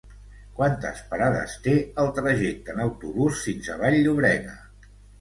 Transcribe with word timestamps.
Quantes 0.59 1.03
parades 1.11 1.53
té 1.67 1.77
el 2.05 2.11
trajecte 2.21 2.77
en 2.77 2.83
autobús 2.89 3.47
fins 3.51 3.71
a 3.77 3.81
Vall-llobrega? 3.87 4.61